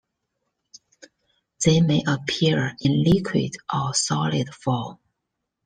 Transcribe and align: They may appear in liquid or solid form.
They 1.63 1.79
may 1.79 2.03
appear 2.07 2.75
in 2.79 3.03
liquid 3.03 3.51
or 3.71 3.93
solid 3.93 4.51
form. 4.51 4.97